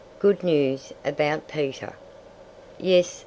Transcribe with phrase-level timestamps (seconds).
[0.17, 1.93] GOOD NEWS ABOUT PETER
[2.79, 3.19] "Yes!